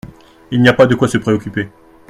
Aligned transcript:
Il 0.49 0.63
n’y 0.63 0.67
a 0.67 0.73
pas 0.73 0.87
de 0.87 0.95
quoi 0.95 1.07
se 1.07 1.19
préoccuper. 1.19 1.69